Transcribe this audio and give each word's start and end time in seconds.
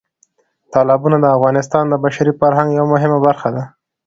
تالابونه 0.73 1.17
د 1.21 1.25
افغانستان 1.37 1.83
د 1.89 1.93
بشري 2.03 2.31
فرهنګ 2.39 2.69
یوه 2.77 2.89
مهمه 2.93 3.19
برخه 3.27 3.49
ده. 3.55 3.63